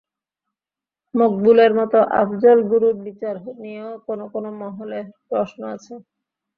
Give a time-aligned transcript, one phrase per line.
[1.15, 5.93] মকবুলের মতো আফজল গুরুর বিচার নিয়েও কোনো কোনো মহলে প্রশ্ন আছে।